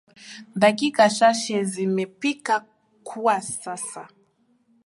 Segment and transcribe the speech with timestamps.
[0.55, 2.65] Dakika chache zimepita
[3.03, 4.07] kwa sasa.